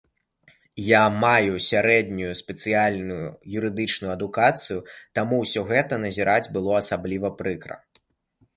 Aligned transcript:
Я 0.83 1.01
маю 1.23 1.59
сярэднюю 1.71 2.31
спецыяльную 2.41 3.27
юрыдычную 3.57 4.11
адукацыю, 4.17 4.79
таму 5.19 5.35
ўсё 5.45 5.61
гэта 5.75 6.03
назіраць 6.05 6.51
было 6.57 6.71
асабліва 6.83 7.35
прыкра. 7.43 7.75